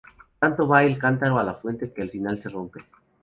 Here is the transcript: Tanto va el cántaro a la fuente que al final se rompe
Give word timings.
Tanto 0.39 0.65
va 0.67 0.83
el 0.83 0.97
cántaro 0.97 1.37
a 1.37 1.43
la 1.43 1.53
fuente 1.53 1.93
que 1.93 2.01
al 2.01 2.09
final 2.09 2.39
se 2.41 2.49
rompe 2.49 2.83